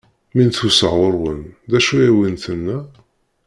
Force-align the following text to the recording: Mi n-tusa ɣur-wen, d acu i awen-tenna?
Mi 0.33 0.43
n-tusa 0.47 0.87
ɣur-wen, 0.97 1.39
d 1.69 1.71
acu 1.77 1.93
i 1.97 2.09
awen-tenna? 2.09 2.77